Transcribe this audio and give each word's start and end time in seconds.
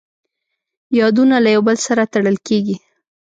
یادونه 0.99 1.35
له 1.43 1.49
یو 1.55 1.61
بل 1.67 1.77
سره 1.87 2.03
تړل 2.13 2.37
کېږي. 2.47 2.75